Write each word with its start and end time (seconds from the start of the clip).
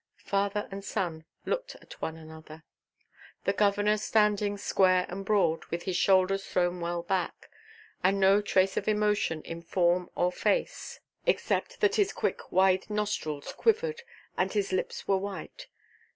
Father 0.25 0.67
and 0.71 0.83
son 0.83 1.25
looked 1.45 1.75
at 1.75 2.01
one 2.01 2.17
another. 2.17 2.63
The 3.43 3.53
governor 3.53 3.97
standing 3.97 4.57
square 4.57 5.05
and 5.09 5.23
broad, 5.23 5.65
with 5.65 5.83
his 5.83 5.95
shoulders 5.95 6.43
thrown 6.43 6.79
well 6.81 7.03
back, 7.03 7.51
and 8.03 8.19
no 8.19 8.41
trace 8.41 8.77
of 8.77 8.87
emotion 8.87 9.43
in 9.43 9.61
form 9.61 10.09
or 10.15 10.31
face, 10.31 11.01
except 11.27 11.81
that 11.81 11.97
his 11.97 12.13
quick 12.13 12.51
wide 12.51 12.89
nostrils 12.89 13.53
quivered, 13.53 14.01
and 14.35 14.51
his 14.51 14.71
lips 14.73 15.07
were 15.07 15.17
white. 15.17 15.67